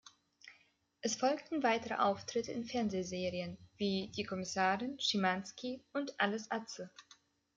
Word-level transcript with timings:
Es 1.01 1.15
folgten 1.15 1.61
weitere 1.61 1.93
Auftritte 1.93 2.51
in 2.51 2.65
Fernsehserien 2.65 3.59
wie 3.77 4.11
"Die 4.15 4.23
Kommissarin", 4.23 4.99
"Schimanski" 4.99 5.85
und 5.93 6.19
"Alles 6.19 6.49
Atze". 6.49 6.89